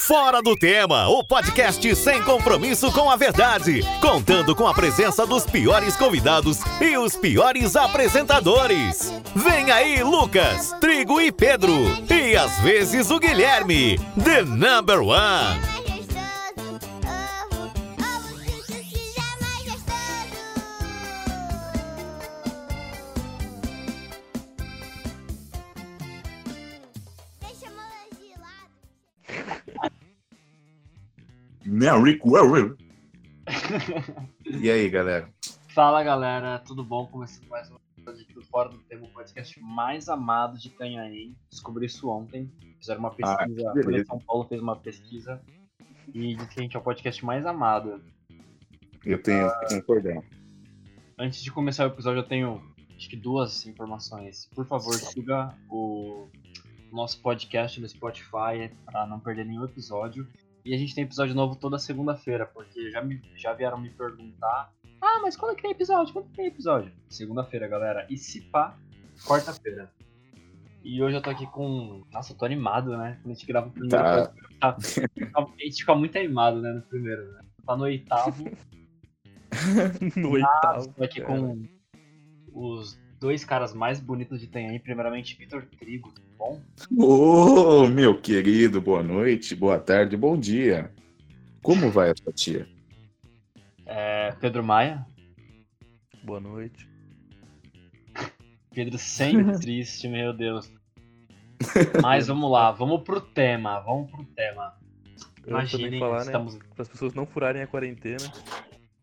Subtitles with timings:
[0.00, 5.44] Fora do Tema, o podcast sem compromisso com a verdade, contando com a presença dos
[5.44, 9.12] piores convidados e os piores apresentadores.
[9.36, 11.74] Vem aí, Lucas, Trigo e Pedro,
[12.10, 15.79] e às vezes o Guilherme, The Number One.
[31.74, 32.76] Merry Well.
[34.44, 35.32] E aí, galera?
[35.72, 37.06] Fala galera, tudo bom?
[37.06, 41.36] Começando mais um episódio do Fora do Tempo, o podcast mais amado de Canhaém.
[41.48, 42.50] Descobri isso ontem.
[42.80, 44.02] Fizeram uma pesquisa, Ah, a que Folha beleza.
[44.02, 45.40] de São Paulo fez uma pesquisa
[46.12, 48.02] e disse que a gente é o podcast mais amado.
[49.06, 50.24] Eu tenho que concordar.
[51.16, 52.60] Antes de começar o episódio, eu tenho
[52.96, 54.50] acho que duas informações.
[54.56, 56.26] Por favor, siga o
[56.90, 60.26] nosso podcast no Spotify para não perder nenhum episódio.
[60.64, 64.72] E a gente tem episódio novo toda segunda-feira, porque já, me, já vieram me perguntar:
[65.00, 66.12] Ah, mas quando é que tem episódio?
[66.12, 66.92] Quando que tem episódio?
[67.08, 68.06] Segunda-feira, galera.
[68.10, 68.76] E se pá,
[69.26, 69.90] quarta-feira.
[70.82, 72.04] E hoje eu tô aqui com.
[72.12, 73.18] Nossa, eu tô animado, né?
[73.22, 73.90] Quando a gente grava o primeiro.
[73.90, 74.32] Tá.
[74.60, 74.76] tá-
[75.34, 76.72] A gente fica muito animado, né?
[76.72, 77.40] No primeiro, né?
[77.66, 78.44] Tá no oitavo.
[80.16, 80.92] no oitavo.
[80.94, 81.62] Tô aqui com
[82.52, 84.80] os dois caras mais bonitos de Tenhaém.
[84.80, 86.60] Primeiramente, Vitor Trigo, tudo bom?
[86.96, 90.90] Ô, meu querido, boa noite, boa tarde, bom dia.
[91.62, 92.66] Como vai a sua tia?
[93.84, 95.06] É, Pedro Maia.
[96.24, 96.88] Boa noite.
[98.72, 100.72] Pedro sempre triste, meu Deus.
[102.02, 104.74] Mas vamos lá, vamos pro tema, vamos pro tema.
[105.46, 106.54] Imaginem, falar, estamos...
[106.54, 106.60] né?
[106.74, 108.32] Para as pessoas não furarem a quarentena.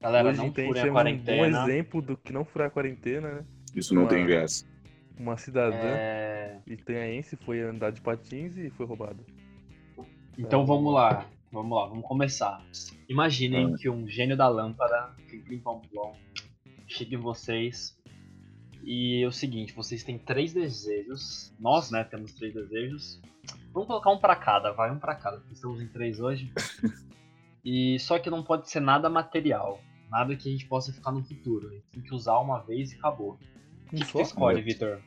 [0.01, 1.63] Galera, Hoje não furem a temos um bom quarentena.
[1.63, 3.45] exemplo do que não furar a quarentena, né?
[3.77, 4.65] Isso não Uma- tem graça.
[5.17, 9.23] Uma cidadã É, itanhaense foi andar de patins e foi roubada.
[10.37, 12.63] Então vamos lá, vamos lá, vamos começar.
[13.09, 13.77] Imaginem Ah.
[13.77, 16.13] que um gênio da lâmpada, plim pom plom,
[16.87, 17.97] chega em vocês
[18.83, 23.19] e é o seguinte, vocês têm três desejos, nós, né, temos três desejos.
[23.73, 26.51] Vamos colocar um pra cada, vai um pra cada, porque estamos em três hoje.
[27.69, 31.21] E só que não pode ser nada material, nada que a gente possa ficar no
[31.21, 31.67] futuro.
[31.67, 33.37] A gente tem que usar uma vez e acabou.
[33.87, 34.63] O que, escolhe, É.
[34.63, 34.99] Vitor?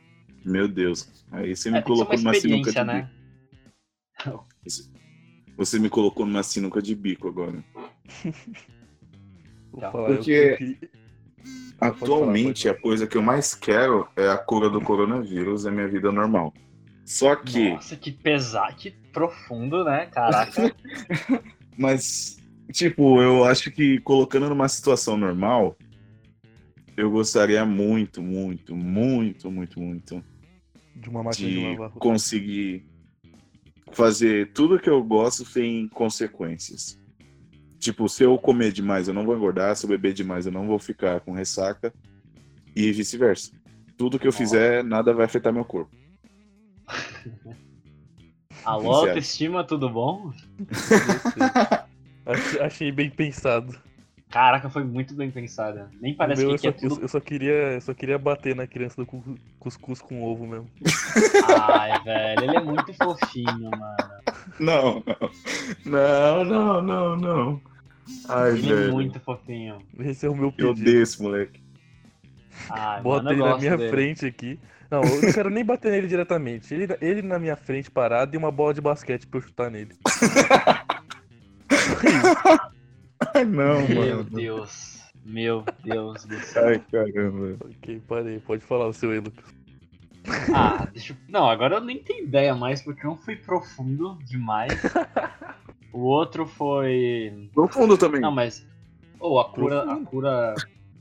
[0.45, 1.25] Meu Deus.
[1.31, 3.11] Aí você É, me uma colocou numa sinuca experiência, de né?
[4.25, 4.47] bico.
[5.57, 7.63] Você me colocou numa sinuca de bico agora.
[9.79, 9.89] Tá.
[9.89, 10.77] Porque-
[11.79, 16.11] Atualmente, a coisa que eu mais quero é a cura do coronavírus, é minha vida
[16.11, 16.53] normal.
[17.05, 20.07] Só que, Nossa, que pesado, que profundo, né?
[20.07, 20.75] Caraca.
[21.77, 22.37] mas,
[22.71, 25.75] tipo, eu acho que colocando numa situação normal,
[27.01, 30.23] eu gostaria muito, muito, muito, muito, muito
[30.95, 31.99] de uma máquina de, de lavar roupa.
[31.99, 32.85] conseguir
[33.91, 37.01] fazer tudo que eu gosto sem consequências.
[37.79, 40.67] Tipo, se eu comer demais, eu não vou engordar, se eu beber demais, eu não
[40.67, 41.91] vou ficar com ressaca
[42.75, 43.51] e vice-versa.
[43.97, 45.89] Tudo que eu fizer, nada vai afetar meu corpo.
[48.63, 50.31] Alô, autoestima, tudo bom?
[52.23, 53.75] Achei, achei bem pensado.
[54.31, 55.89] Caraca, foi muito bem pensada.
[55.99, 57.01] Nem parece meu, que, eu, só, é eu- tudo.
[57.01, 60.69] eu só queria, eu só queria bater na criança do cu- cuscuz com ovo mesmo.
[61.69, 64.21] Ai, velho, ele é muito fofinho, mano.
[64.59, 65.03] Não,
[65.85, 67.61] não, não, não, não.
[68.29, 68.93] Ai, Ele é velho.
[68.93, 69.79] muito fofinho.
[69.99, 70.81] Esse é o meu Eu pedido.
[70.81, 71.61] odeio esse moleque.
[72.69, 73.89] Ai, Bota mano, eu ele na minha dele.
[73.89, 74.59] frente aqui.
[74.89, 76.73] Não, eu não quero nem bater nele diretamente.
[76.73, 79.95] Ele, ele na minha frente parado e uma bola de basquete pra eu chutar nele.
[83.33, 84.23] Ai, não, Meu mano.
[84.25, 85.01] Deus.
[85.23, 86.67] Meu Deus do céu.
[86.67, 87.57] Ai, caramba.
[87.65, 88.39] ok, parei.
[88.39, 89.45] Pode falar o seu aí, Lucas.
[90.53, 91.17] Ah, deixa eu...
[91.27, 94.71] Não, agora eu nem tenho ideia mais, porque um foi profundo demais.
[95.93, 97.49] O outro foi.
[97.53, 98.21] Profundo também.
[98.21, 98.65] Não, mas.
[99.19, 100.55] Ou a cura, a cura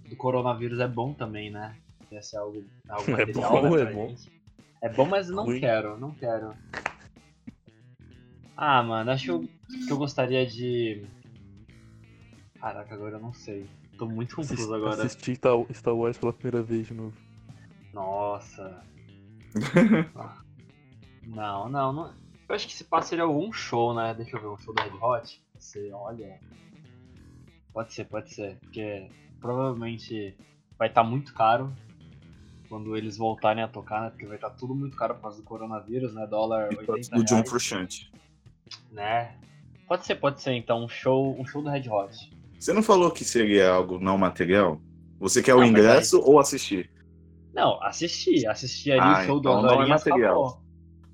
[0.08, 1.76] do coronavírus é bom também, né?
[2.10, 4.08] Esse é algo, algo É material, bom, né, é bom.
[4.08, 4.32] gente.
[4.82, 5.60] É bom, mas não Ruim.
[5.60, 6.52] quero, não quero.
[8.56, 9.38] Ah, mano, acho
[9.86, 11.04] que eu gostaria de.
[12.60, 13.66] Caraca, agora eu não sei.
[13.96, 15.02] Tô muito confuso agora.
[15.04, 17.16] assisti Star Star Wars pela primeira vez de novo.
[17.92, 18.82] Nossa.
[21.26, 22.14] Não, não, não.
[22.48, 24.14] Eu acho que se passa seria algum show, né?
[24.14, 25.40] Deixa eu ver, um show do Red Hot.
[25.56, 26.40] Você olha.
[27.72, 28.56] Pode ser, pode ser.
[28.58, 29.08] Porque
[29.40, 30.36] provavelmente
[30.76, 31.72] vai estar muito caro
[32.68, 34.10] quando eles voltarem a tocar, né?
[34.10, 36.26] Porque vai estar tudo muito caro por causa do coronavírus, né?
[36.26, 38.10] Dólar E 80 do John reais, Frusciante.
[38.90, 39.36] né?
[39.86, 40.54] Pode ser, pode ser.
[40.54, 42.30] Então, um show, um show do Red Hot.
[42.60, 44.80] Você não falou que seria algo não material?
[45.18, 46.90] Você quer o Não, mas ingresso ou assistir?
[47.54, 48.46] Não, assisti.
[48.46, 50.44] Assisti ali Ah, o show do então não é Andorinhas, material.
[50.46, 50.62] acabou.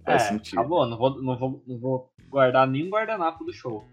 [0.05, 0.59] Faz é, sentido.
[0.59, 0.87] acabou.
[0.87, 3.85] Não vou, não, vou, não vou guardar nem um guardanapo do show.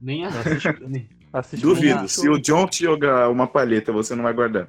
[0.00, 0.30] Nem a.
[0.86, 2.06] nem- Assiste Duvido.
[2.08, 4.68] Se o John te jogar uma palheta, você não vai guardar.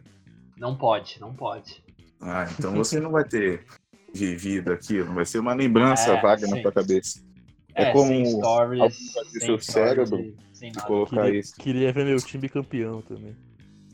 [0.57, 1.83] Não pode, não pode.
[2.21, 3.65] Ah, então você não vai ter
[4.13, 5.13] vivido aquilo.
[5.13, 6.61] Vai ser uma lembrança É, vaga na sim.
[6.61, 7.21] sua cabeça.
[7.75, 10.33] É, É como sem stories, seu stories cérebro
[10.63, 10.87] sem nada.
[10.87, 11.55] colocar Queria, isso.
[11.57, 13.35] queria ver meu time campeão também.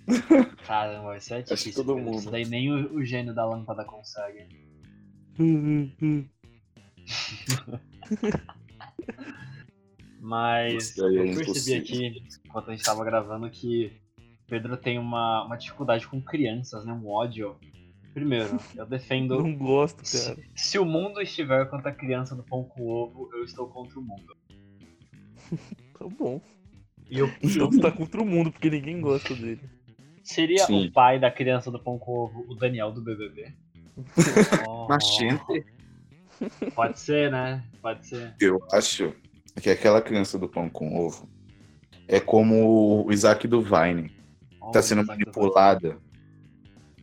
[0.67, 1.83] Caramba, isso é que difícil.
[1.83, 2.11] todo Pedro.
[2.11, 2.31] Isso mundo.
[2.31, 4.47] daí nem o, o gênio da lâmpada consegue.
[10.21, 11.79] Mas é eu percebi impossível.
[11.79, 13.91] aqui, enquanto a gente tava gravando, que
[14.47, 16.93] Pedro tem uma, uma dificuldade com crianças, né?
[16.93, 17.57] Um ódio.
[18.13, 19.41] Primeiro, eu defendo.
[19.41, 20.35] Não gosto, cara.
[20.55, 23.97] Se, se o mundo estiver contra a criança do pão com ovo, eu estou contra
[23.97, 24.37] o mundo.
[25.99, 26.41] Tá bom.
[27.09, 29.61] E eu, Então tá contra o mundo, porque ninguém gosta dele.
[30.23, 30.87] seria Sim.
[30.87, 33.53] o pai da criança do pão com ovo o Daniel do BBB?
[34.67, 35.65] Oh, Mas, gente,
[36.73, 37.63] Pode ser, né?
[37.81, 38.33] Pode ser.
[38.39, 39.13] eu acho
[39.61, 41.27] que aquela criança do pão com ovo
[42.07, 44.11] é como o Isaac do Vine.
[44.61, 45.97] Oh, Tá sendo manipulada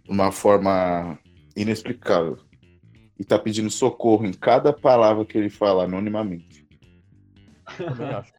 [0.05, 1.19] de uma forma
[1.55, 2.39] inexplicável.
[3.19, 6.67] E tá pedindo socorro em cada palavra que ele fala anonimamente.
[7.77, 8.33] Também acho.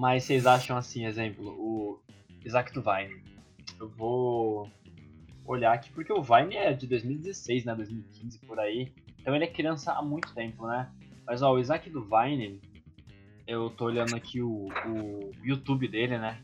[0.00, 2.00] Mas vocês acham assim, exemplo, o
[2.42, 3.22] Isaac do Vine.
[3.78, 4.66] Eu vou
[5.44, 7.74] olhar aqui porque o Vine é de 2016, né?
[7.74, 8.90] 2015 por aí.
[9.18, 10.90] Então ele é criança há muito tempo, né?
[11.26, 12.62] Mas ó, o Isaac do Vine,
[13.46, 16.40] eu tô olhando aqui o, o YouTube dele, né?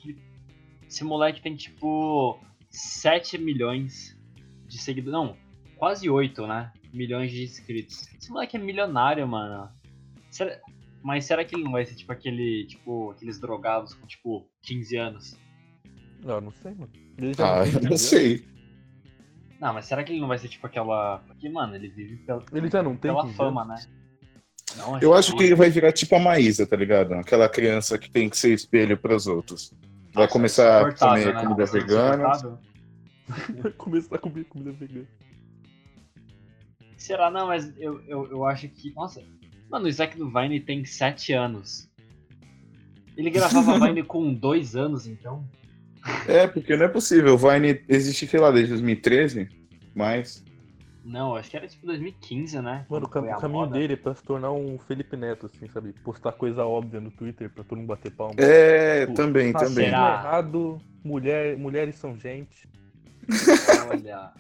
[0.87, 2.39] Esse moleque tem tipo
[2.69, 4.21] 7 milhões
[4.67, 5.19] de seguidores.
[5.19, 5.35] Não,
[5.79, 6.75] quase 8, né?
[6.93, 8.07] Milhões de inscritos.
[8.19, 9.71] Esse moleque é milionário, mano.
[10.31, 10.61] Será-
[11.07, 14.97] Mas será que ele não vai ser tipo aquele, tipo, aqueles drogados com tipo 15
[14.97, 15.39] anos?
[16.25, 16.91] Não, não sei, mano.
[17.17, 18.45] Ele já Ah, não 15 sei.
[19.61, 21.19] Não, mas será que ele não vai ser tipo aquela.
[21.29, 22.45] Porque, mano, ele vive pela?
[22.53, 23.87] Ele já não tem pela 15 fama, anos?
[23.87, 23.93] né?
[24.79, 27.15] Não, Eu acho que ele ele vai virar tipo a Maísa, tá ligado?
[27.15, 29.73] Aquela criança que tem que ser espelho pros outros.
[30.13, 31.41] Vai começar a comer né?
[31.41, 32.29] comida vegana.
[33.63, 35.07] Vai começar a comer comida vegana.
[36.97, 37.31] Será?
[37.31, 38.93] Não, mas eu, eu, eu acho que.
[38.93, 39.23] Nossa,
[39.71, 41.89] mano, o Isaac do Vine tem 7 anos.
[43.17, 45.45] Ele gravava Vine com 2 anos, então.
[46.29, 47.35] É, porque não é possível.
[47.35, 49.49] O Vine existe, sei lá, desde 2013,
[49.95, 50.45] mas.
[51.05, 52.85] Não, acho que era tipo 2015, né?
[52.91, 53.79] Mano, o, cam- caminho moda.
[53.79, 55.93] dele é pra se tornar um Felipe Neto, assim, sabe?
[56.05, 58.35] Postar coisa óbvia no Twitter pra todo mundo bater palma.
[58.39, 59.87] É, Pô, também, Tá também.
[59.87, 62.69] errado, mulher, mulheres são gente.
[63.89, 64.33] Olha.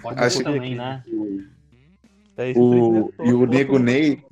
[0.00, 1.02] Pode Acho ser que- também, né?
[2.38, 2.70] É O,
[3.12, 3.46] Neto e o.
[3.46, 4.22] Nego Ney,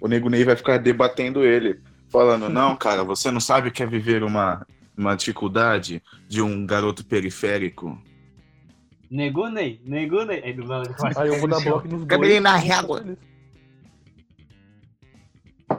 [0.00, 3.82] o Nego Ney vai ficar debatendo ele, falando, não, cara, você não sabe o que
[3.82, 4.66] é viver uma,
[4.96, 8.00] uma dificuldade de um garoto periférico.
[9.10, 10.42] Negunei, negunei.
[10.42, 12.42] Aí do nada ele começa a Aí eu vou dar bloco nos dois.
[12.42, 13.04] na régua?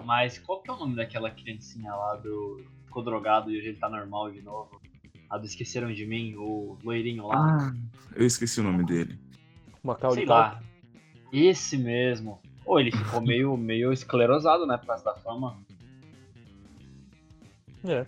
[0.04, 2.62] Mas qual que é o nome daquela criancinha lá do.
[2.86, 4.82] Ficou drogado e hoje ele tá normal de novo?
[5.30, 7.36] A do Esqueceram de Mim, o loirinho lá?
[7.38, 7.74] Ah,
[8.14, 9.18] eu esqueci o nome dele.
[9.82, 10.62] Macaulay Sei lá.
[11.32, 12.42] Esse mesmo.
[12.66, 14.78] Ou ele ficou meio, meio esclerosado, né?
[14.78, 15.58] Por causa da fama.
[17.84, 18.06] É.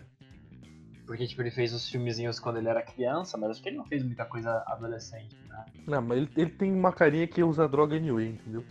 [1.05, 3.85] Porque, tipo, ele fez os filmezinhos quando ele era criança, mas acho que ele não
[3.85, 5.65] fez muita coisa adolescente, né?
[5.87, 8.63] Não, mas ele, ele tem uma carinha que usa droga anyway, entendeu?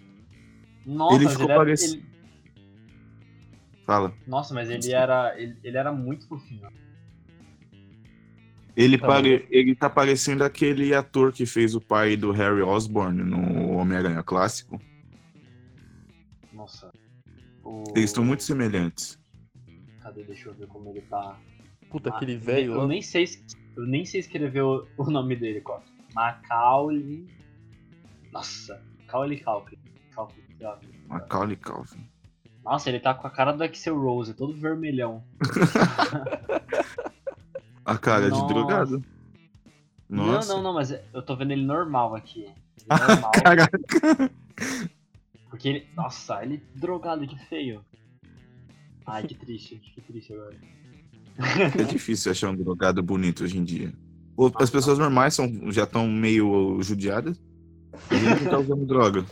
[0.87, 2.05] Nossa, Ele mas ficou era- parec- ele-
[3.85, 4.15] Fala.
[4.27, 5.39] Nossa, mas ele era.
[5.39, 6.69] Ele, ele era muito fofinho.
[8.75, 9.47] Ele, Tá pare...
[9.51, 14.81] ele tá parecendo aquele ator que fez o pai do Harry Osborn no Homem-Aranha clássico.
[16.63, 16.93] Nossa.
[17.65, 17.83] O...
[17.97, 19.19] Eles estão muito semelhantes.
[20.01, 20.23] Cadê?
[20.23, 21.37] Deixa eu ver como ele tá.
[21.91, 23.25] Puta, Ah, aquele velho Eu nem sei.
[23.77, 25.83] Eu nem sei escrever o, o nome dele, qual.
[26.15, 27.27] Macaulay.
[28.33, 29.43] Nossa, Macaulay
[30.61, 30.79] lá.
[31.09, 32.09] Macaulay Calvin.
[32.65, 35.25] Nossa, ele tá com a cara do Axel Rose, todo vermelhão.
[37.85, 38.47] A cara Nossa.
[38.47, 39.05] de drogado.
[40.09, 40.49] Nossa.
[40.55, 42.45] Não, não, não, mas eu tô vendo ele normal aqui.
[42.45, 42.55] Ele
[42.89, 43.33] normal.
[43.33, 43.79] Caraca.
[45.63, 45.87] Porque ele.
[45.97, 47.85] Nossa, ele drogado, que feio.
[49.07, 50.57] Ai, que triste, que triste agora.
[51.79, 53.93] É difícil achar um drogado bonito hoje em dia.
[54.57, 57.41] As pessoas normais são, já estão meio judiadas.
[58.11, 59.25] A gente tá usando droga.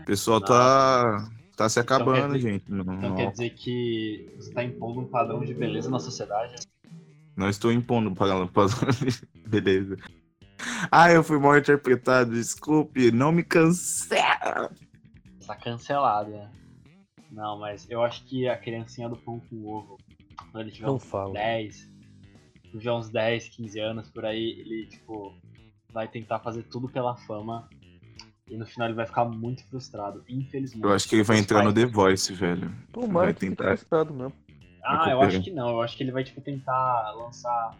[0.00, 2.72] O pessoal tá, tá se acabando, Então quer dizer- gente.
[2.72, 6.54] Não, Então não- quer dizer que você tá impondo um padrão de beleza na sociedade?
[7.36, 8.66] não estou impondo para, para...
[9.46, 9.96] Beleza.
[10.90, 14.70] Ah, eu fui mal interpretado, desculpe, não me cancela.
[15.46, 16.50] Tá cancelado, né?
[17.30, 19.96] Não, mas eu acho que a criancinha do pão com ovo,
[20.50, 21.32] quando ele tiver Não uns fala.
[21.34, 21.88] 10,
[22.72, 25.34] tiver uns 10, 15 anos por aí, ele, tipo,
[25.92, 27.68] vai tentar fazer tudo pela fama.
[28.50, 30.82] E no final ele vai ficar muito frustrado, infelizmente.
[30.82, 32.74] Eu acho que ele vai entrar no The Voice, velho.
[32.92, 33.76] Tomara Vai tentar.
[33.76, 34.32] frustrado mesmo.
[34.82, 35.68] Ah, eu acho que não.
[35.68, 37.76] Eu acho que ele vai, tipo, tentar lançar,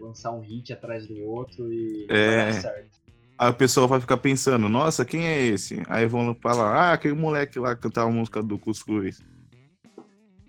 [0.00, 2.26] lançar um hit atrás do outro e É.
[2.26, 2.98] vai dar certo.
[3.38, 5.82] Aí a pessoa vai ficar pensando, nossa, quem é esse?
[5.88, 9.22] Aí vão falar, ah, aquele moleque lá que cantava a música do Cuscuz.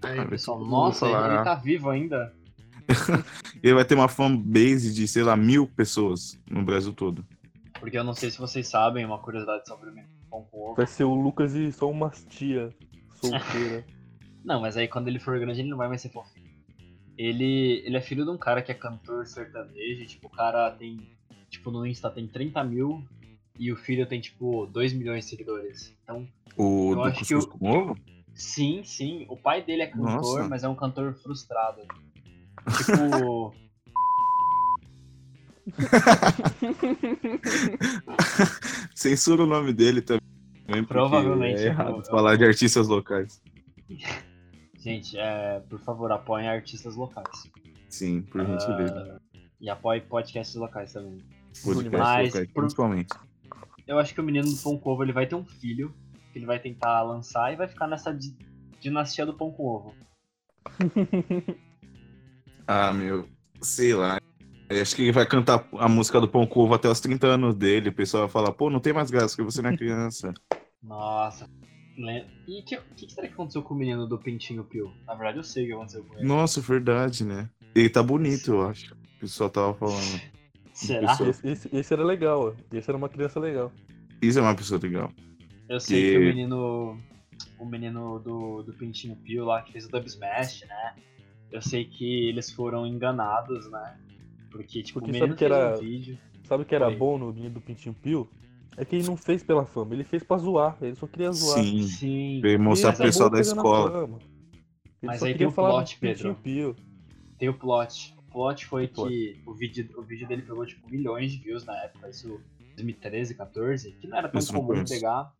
[0.01, 2.33] Aí Aí o pessoal, nossa, falar, ele tá vivo ainda.
[3.61, 7.23] Ele vai ter uma fanbase de, sei lá, mil pessoas no Brasil todo.
[7.79, 10.73] Porque eu não sei se vocês sabem, uma curiosidade sobre o ovo.
[10.75, 12.73] Vai ser o Lucas e só umas tia
[13.21, 13.85] solteira.
[14.43, 16.38] Não, mas aí quando ele for grande ele não vai mais ser fofinho.
[17.23, 21.05] Ele, ele é filho de um cara que é cantor sertanejo, tipo, o cara tem,
[21.49, 23.03] tipo, no Insta tem 30 mil
[23.59, 25.93] e o filho tem, tipo, 2 milhões de seguidores.
[26.01, 27.97] Então, O Eu acho que o- com ovo?
[28.33, 30.47] sim, sim, o pai dele é cantor, Nossa.
[30.47, 31.81] mas é um cantor frustrado.
[32.77, 33.53] Tipo,
[38.95, 40.21] Censura o nome dele também.
[40.87, 43.41] Provavelmente, É errado eu- falar de artistas locais.
[44.79, 47.49] gente, é, por favor, apoiem artistas locais.
[47.89, 49.19] Sim, por gentileza.
[49.35, 51.23] Ah, e apoie podcasts locais também.
[51.63, 53.13] Podcast mas locais, por- principalmente.
[53.87, 55.93] Eu acho que o menino do pão com ovo ele vai ter um filho
[56.31, 58.37] que ele vai tentar lançar e vai ficar nessa di-
[58.79, 59.95] dinastia do pão com ovo.
[62.67, 63.27] Ah, meu,
[63.63, 64.19] sei lá.
[64.69, 67.25] Eu acho que ele vai cantar a música do Pão com Ovo até os 30
[67.25, 67.89] anos dele.
[67.89, 70.31] O pessoal vai falar, pô, não tem mais graça, porque você não é criança.
[70.83, 71.49] Nossa.
[71.99, 74.91] Lem- E o que, que será que aconteceu com o menino do Pintinho Pio?
[75.05, 76.25] Na verdade, eu sei o que aconteceu com ele.
[76.27, 77.49] Nossa, verdade, né?
[77.75, 78.93] Ele tá bonito, eu acho.
[78.93, 80.21] O pessoal tava falando.
[80.73, 81.09] Será?
[81.09, 82.55] pessoa- Esse, esse- esse era legal.
[82.71, 83.71] Esse era uma criança legal.
[84.21, 85.11] Isso é uma pessoa legal.
[85.67, 86.99] Eu sei Que- que o menino.
[87.57, 90.95] O menino do, do Pintinho Pio lá que fez o Dub Smash, né?
[91.51, 93.97] Eu sei que eles foram enganados, né?
[94.51, 96.17] Porque, tipo, Porque o menino sabe que era- um vídeo.
[96.45, 96.95] Sabe o que era Oi.
[96.95, 98.29] bom no menino do Pintinho Pio?
[98.77, 100.77] É que ele não fez pela fama, ele fez pra zoar.
[100.81, 101.63] Ele só queria zoar.
[101.63, 101.83] Sim.
[101.83, 102.39] Sim.
[102.41, 104.09] Veio mostrar pro pessoal da escola.
[105.01, 106.35] Mas aí tem o plot, Pedro.
[106.35, 106.75] Pio.
[107.37, 108.15] Tem o plot.
[108.17, 109.09] O plot foi Que plot?
[109.09, 112.39] que o vídeo, o vídeo dele pegou tipo milhões de views na época, isso
[112.75, 114.93] 2013, 14, que não era tão Isso comum conheço.
[114.93, 115.33] pegar.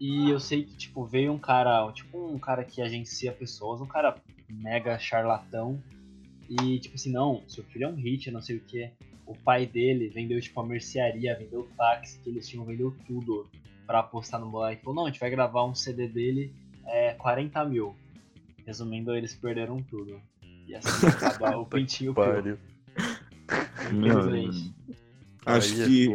[0.00, 3.86] E eu sei que tipo veio um cara, tipo um cara que agencia pessoas, um
[3.86, 4.16] cara
[4.48, 5.80] mega charlatão.
[6.48, 8.90] E tipo assim, não, seu filho é um hit, não sei o que.
[9.30, 13.48] O pai dele vendeu tipo a mercearia, vendeu o táxi que eles tinham, vendeu tudo
[13.86, 14.82] pra apostar no moleque.
[14.82, 16.52] Falou, não, a gente vai gravar um CD dele,
[16.84, 17.94] é 40 mil.
[18.66, 20.20] Resumindo, eles perderam tudo.
[20.66, 22.58] E assim acaba o pintinho pio.
[23.92, 24.74] Infelizmente.
[25.46, 26.08] Acho é que,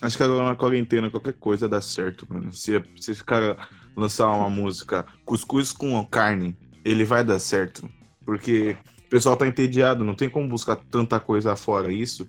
[0.00, 2.52] acho que agora na quarentena qualquer coisa dá certo, mano.
[2.52, 3.56] Se, se esse cara
[3.96, 7.90] lançar uma música cuscuz com carne, ele vai dar certo.
[8.24, 8.76] Porque
[9.08, 12.28] o pessoal tá entediado, não tem como buscar tanta coisa fora isso.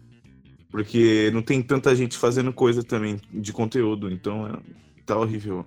[0.71, 4.53] Porque não tem tanta gente fazendo coisa também de conteúdo, então é,
[5.05, 5.65] tá horrível.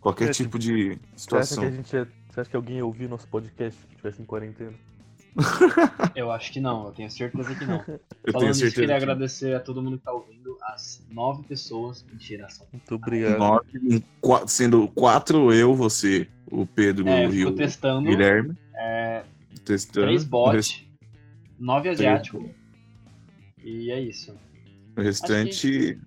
[0.00, 1.62] Qualquer tipo de Você acha, situação.
[1.62, 1.88] que a gente
[2.30, 4.72] você acha que alguém ia ouvir nosso podcast se tivesse em quarentena?
[6.14, 7.76] Eu acho que não, eu tenho certeza que não.
[8.24, 8.74] Eu Falando tenho certeza.
[8.74, 12.04] queria que- agradecer a todo mundo que tá ouvindo, as nove pessoas.
[12.10, 12.66] Mentira, são.
[12.72, 13.38] Muito obrigado.
[13.38, 14.02] Nove, em
[14.46, 18.08] sendo quatro eu, você, o Pedro É, e o testando.
[18.08, 18.56] Guilherme.
[19.70, 20.06] É, Testando.
[20.06, 20.84] três bots,
[21.58, 22.44] nove asiáticos.
[23.62, 24.34] E é isso.
[24.96, 25.98] O restante.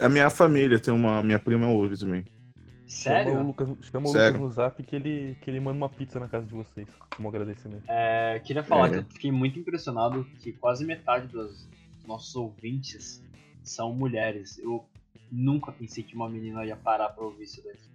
[0.00, 1.22] A minha família, tem uma.
[1.22, 2.24] Minha prima ouve também.
[2.24, 3.42] Chama o Sério?
[3.42, 4.38] Lucas, chama o Sério?
[4.40, 7.28] Lucas no zap que ele, que ele manda uma pizza na casa de vocês, como
[7.28, 7.82] agradecimento.
[7.88, 8.90] É, queria falar É.
[8.90, 11.68] que eu fiquei muito impressionado que quase metade dos
[12.06, 13.22] nossos ouvintes
[13.62, 14.58] são mulheres.
[14.58, 14.84] Eu
[15.30, 17.88] nunca pensei que uma menina ia parar pra ouvir isso daqui.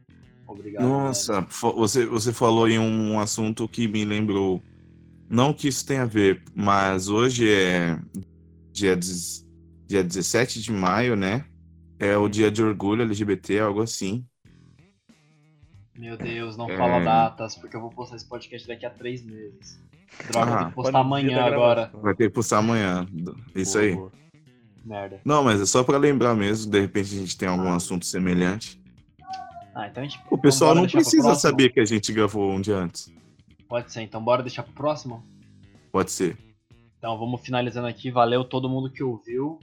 [0.45, 0.83] Obrigado.
[0.83, 4.61] Nossa, você, você falou em um assunto que me lembrou.
[5.29, 7.99] Não que isso tenha a ver, mas hoje é
[8.71, 8.97] dia,
[9.87, 11.45] dia 17 de maio, né?
[11.99, 14.25] É o dia de orgulho LGBT, algo assim.
[15.97, 16.77] Meu Deus, não É.
[16.77, 19.79] fala datas, porque eu vou postar esse podcast daqui a três meses.
[20.31, 21.91] Droga, eu Ah, tenho que postar amanhã agora.
[22.01, 23.07] Vai ter que postar amanhã.
[23.55, 23.95] Isso Boa, aí.
[23.95, 24.11] boa.
[24.85, 25.21] Merda.
[25.23, 27.75] Não, mas é só pra lembrar mesmo, de repente a gente tem algum Ah.
[27.77, 28.81] assunto semelhante.
[29.73, 30.19] Ah, então a gente.
[30.29, 33.11] O pessoal não precisa saber que a gente gravou um dia antes.
[33.73, 35.23] Pode ser, então bora deixar pro próximo?
[35.91, 36.37] Pode ser.
[36.95, 38.11] Então vamos finalizando aqui.
[38.11, 39.59] Valeu todo mundo que ouviu.